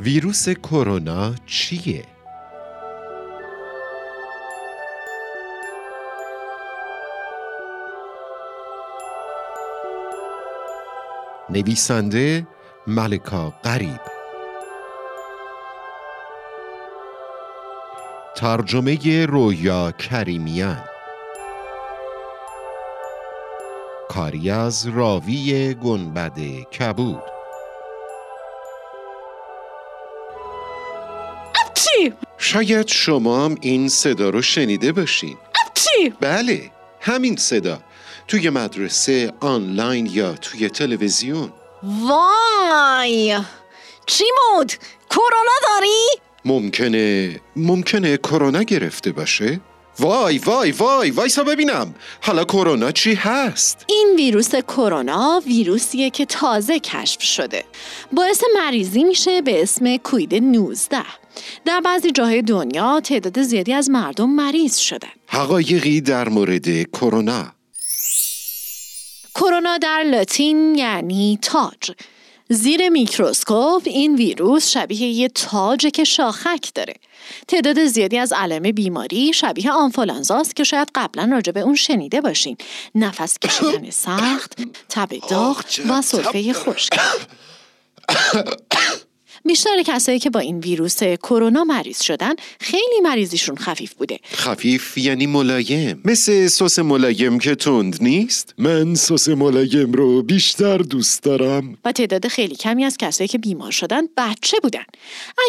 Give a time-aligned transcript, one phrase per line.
[0.00, 2.04] ویروس کرونا چیه؟
[11.50, 12.46] نویسنده
[12.86, 14.00] ملکا قریب
[18.36, 20.91] ترجمه رویا کریمیان
[24.12, 26.38] کاری از راوی گنبد
[26.78, 27.22] کبود
[31.74, 35.36] چی؟ شاید شما هم این صدا رو شنیده باشین
[35.74, 36.70] چی؟ بله
[37.00, 37.78] همین صدا
[38.28, 43.38] توی مدرسه آنلاین یا توی تلویزیون وای
[44.06, 44.72] چی بود؟
[45.10, 46.06] کرونا داری؟
[46.44, 49.60] ممکنه ممکنه کرونا گرفته باشه
[50.00, 51.94] وای وای وای وایسا ببینم.
[52.22, 57.64] حالا کرونا چی هست؟ این ویروس کرونا ویروسیه که تازه کشف شده.
[58.12, 60.98] باعث مریضی میشه به اسم کوید 19
[61.64, 65.08] در بعضی جاهای دنیا تعداد زیادی از مردم مریض شدن.
[65.26, 67.52] حقایقی در مورد کرونا.
[69.34, 71.90] کرونا در لاتین یعنی تاج.
[72.52, 76.94] زیر میکروسکوپ این ویروس شبیه یه تاجه که شاخک داره.
[77.48, 82.56] تعداد زیادی از علائم بیماری شبیه آنفولانزاست که شاید قبلا راجع به اون شنیده باشین.
[82.94, 87.00] نفس کشیدن سخت تب داغ و سرفه خشک.
[89.44, 94.18] بیشتر کسایی که با این ویروس کرونا مریض شدن خیلی مریضیشون خفیف بوده.
[94.34, 96.00] خفیف یعنی ملایم.
[96.04, 98.54] مثل سس ملایم که تند نیست.
[98.58, 101.78] من سس ملایم رو بیشتر دوست دارم.
[101.84, 104.84] و تعداد خیلی کمی از کسایی که بیمار شدن بچه بودن.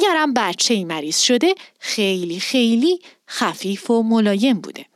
[0.00, 4.86] اگرم بچه ای مریض شده خیلی خیلی خفیف و ملایم بوده.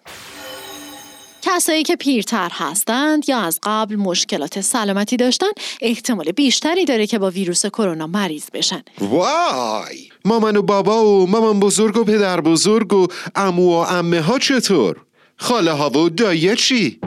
[1.49, 5.47] کسایی که پیرتر هستند یا از قبل مشکلات سلامتی داشتن
[5.81, 11.61] احتمال بیشتری داره که با ویروس کرونا مریض بشن وای مامان و بابا و مامان
[11.61, 14.97] بزرگ و پدر بزرگ و امو و امه ها چطور؟
[15.37, 17.01] خاله ها و دایه چی؟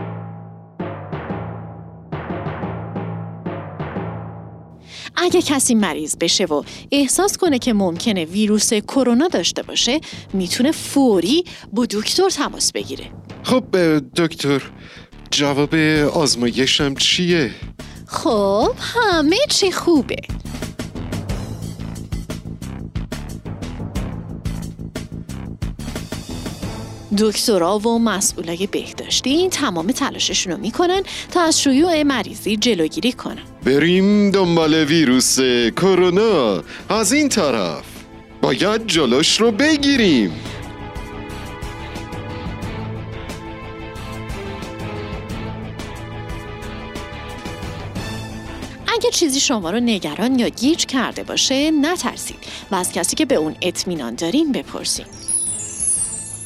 [5.16, 10.00] اگه کسی مریض بشه و احساس کنه که ممکنه ویروس کرونا داشته باشه
[10.34, 11.44] می‌تونه فوری
[11.74, 13.06] با دکتر تماس بگیره
[13.50, 13.64] خب
[14.16, 14.62] دکتر
[15.32, 15.76] جواب
[16.14, 17.52] آزمایشم چیه؟
[18.08, 20.16] خب همه چی خوبه.
[27.18, 33.44] دکترا و مسئولای بهداشتی تمام تلاششون رو می‌کنن تا از شیوع مریضی جلوگیری کنن.
[33.66, 35.40] بریم دنبال ویروس
[35.76, 36.64] کرونا.
[36.90, 37.86] از این طرف
[38.42, 40.32] باید جلوش رو بگیریم.
[48.94, 52.38] اگه چیزی شما رو نگران یا گیج کرده باشه نترسید.
[52.72, 55.06] و از کسی که به اون اطمینان دارین بپرسین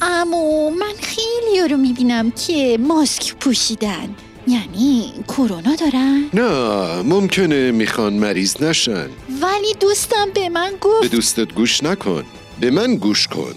[0.02, 4.14] امو من خیلی رو می‌بینم که ماسک پوشیدن.
[4.46, 9.08] یعنی کرونا دارن؟ نه ممکنه می‌خوان مریض نشن.
[9.42, 12.24] ولی دوستم به من به گفت دوستت گوش نکن.
[12.60, 13.54] به من گوش کن.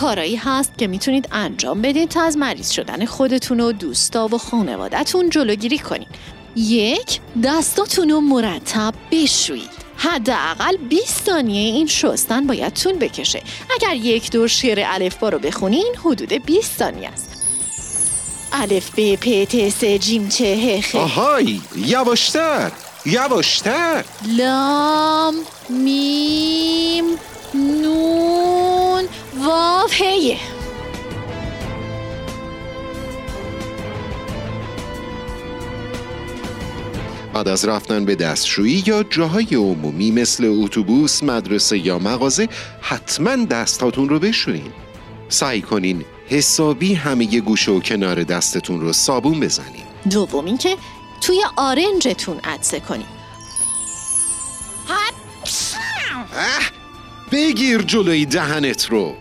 [0.00, 5.30] کارایی هست که می‌تونید انجام بدید تا از مریض شدن خودتون و دوستا و خانوادتون
[5.30, 6.08] جلوگیری کنید.
[6.56, 9.70] یک دستاتون رو مرتب بشویید.
[9.96, 13.42] حداقل 20 ثانیه این شستن باید طول بکشه.
[13.74, 17.30] اگر یک دور شعر الفبا رو بخونین حدود 20 ثانیه است.
[18.52, 20.94] الف ب پ ت س جیم چه ه خ.
[20.94, 22.72] آهای یواشتر
[23.06, 24.04] یواشتر.
[24.26, 25.34] لام
[25.68, 27.04] میم.
[37.36, 42.48] بعد از رفتن به دستشویی یا جاهای عمومی مثل اتوبوس، مدرسه یا مغازه
[42.80, 44.72] حتما دستاتون رو بشویین.
[45.28, 49.82] سعی کنین حسابی همه گوشه و کنار دستتون رو صابون بزنین.
[50.10, 50.76] دوم اینکه
[51.20, 53.06] توی آرنجتون عدسه کنید
[56.36, 56.70] اه
[57.32, 59.14] بگیر جلوی دهنت رو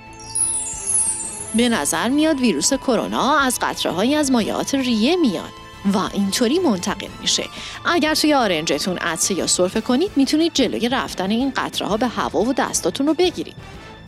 [1.55, 7.43] به نظر میاد ویروس کرونا از قطره از مایعات ریه میاد و اینطوری منتقل میشه.
[7.85, 12.39] اگر توی آرنجتون عدسه یا سرفه کنید می‌تونید جلوی رفتن این قطره ها به هوا
[12.39, 13.55] و دستاتون رو بگیرید.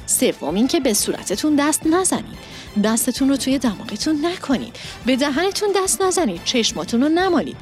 [0.05, 2.37] سوم اینکه به صورتتون دست نزنید.
[2.83, 4.75] دستتون رو توی دماغتون نکنید.
[5.05, 6.41] به دهنتون دست نزنید.
[6.43, 7.57] چشماتون رو نمالید.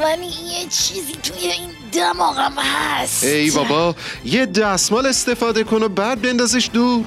[0.00, 3.24] ولی یه چیزی توی این دماغم هست.
[3.24, 3.94] ای بابا
[4.24, 7.04] یه دستمال استفاده کن و بعد بندازش دور.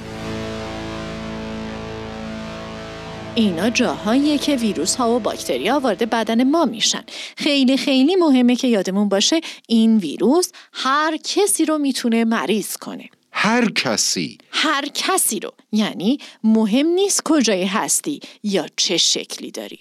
[3.35, 7.03] اینا جاهاییه که ویروس ها و باکتریا وارد بدن ما میشن.
[7.37, 13.09] خیلی خیلی مهمه که یادمون باشه این ویروس هر کسی رو می‌تونه مریض کنه.
[13.31, 14.37] هر کسی.
[14.51, 15.51] هر کسی رو.
[15.71, 19.79] یعنی مهم نیست کجای هستی یا چه شکلی داری.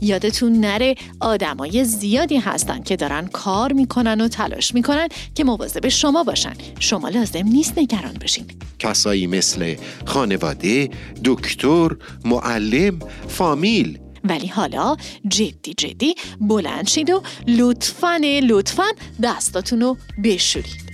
[0.00, 6.24] یادتون نره آدمای زیادی هستن که دارن کار می‌کنن و تلاش می‌کنن که مواظب شما
[6.24, 6.52] باشن.
[6.78, 8.44] شما لازم نیست نگران بشین.
[8.78, 9.74] کسایی مثل
[10.04, 10.90] خانواده،
[11.24, 11.88] دکتر،
[12.24, 12.98] معلم،
[13.28, 13.98] فامیل.
[14.24, 14.96] ولی حالا
[15.28, 18.86] جدی جدی بلند شید و لطفاً لطفاً
[19.22, 20.89] دستاتون رو بشورید.